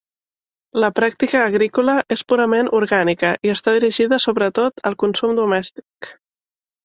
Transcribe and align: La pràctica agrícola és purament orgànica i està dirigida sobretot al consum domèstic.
La 0.83 0.87
pràctica 0.99 1.41
agrícola 1.49 1.93
és 2.15 2.23
purament 2.31 2.71
orgànica 2.79 3.33
i 3.49 3.53
està 3.55 3.75
dirigida 3.75 4.21
sobretot 4.25 4.83
al 4.91 4.97
consum 5.05 5.39
domèstic. 5.41 6.11